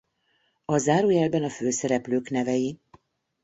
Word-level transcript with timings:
A 0.65 0.77
zárójelben 0.77 1.43
a 1.43 1.49
főszereplők 1.49 2.29
nevei. 2.29 2.79